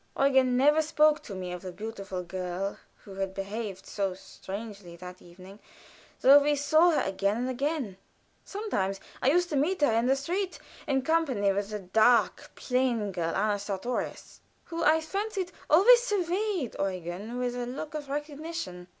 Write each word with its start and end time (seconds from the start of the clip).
Eugen 0.19 0.57
never 0.57 0.81
spoke 0.81 1.21
to 1.21 1.35
me 1.35 1.51
of 1.51 1.61
the 1.61 1.71
beautiful 1.71 2.23
girl 2.23 2.79
who 3.03 3.13
had 3.13 3.35
behaved 3.35 3.85
so 3.85 4.15
strangely 4.15 4.95
that 4.95 5.21
evening, 5.21 5.59
though 6.21 6.39
we 6.39 6.55
saw 6.55 6.89
her 6.89 7.01
again 7.01 7.37
and 7.37 7.49
again. 7.51 7.97
Sometimes 8.43 8.99
I 9.21 9.29
used 9.29 9.49
to 9.49 9.55
meet 9.55 9.81
her 9.81 9.91
in 9.93 10.07
the 10.07 10.15
street, 10.15 10.57
in 10.87 11.03
company 11.03 11.51
with 11.51 11.69
the 11.69 11.77
dark, 11.77 12.49
plain 12.55 13.11
girl, 13.11 13.35
Anna 13.35 13.59
Sartorius, 13.59 14.41
who, 14.63 14.83
I 14.83 15.01
fancied, 15.01 15.51
always 15.69 16.01
surveyed 16.01 16.75
Eugen 16.79 17.37
with 17.37 17.55
a 17.55 17.67
look 17.67 17.93
of 17.93 18.09
recognition. 18.09 18.87